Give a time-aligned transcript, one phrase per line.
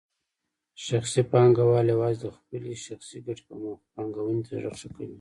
[0.85, 5.09] شخصي پانګوال یوازې د خپلې شخصي ګټې په موخه پانګونې ته زړه ښه کوي.